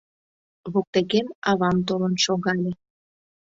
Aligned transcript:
Воктекем 0.73 1.27
авам 1.49 1.77
толын 1.87 2.13
шогале. 2.23 2.71